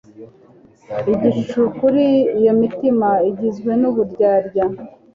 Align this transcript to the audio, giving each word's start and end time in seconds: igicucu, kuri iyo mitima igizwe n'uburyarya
igicucu, 1.13 1.61
kuri 1.79 2.03
iyo 2.39 2.53
mitima 2.61 3.09
igizwe 3.29 3.71
n'uburyarya 3.81 4.65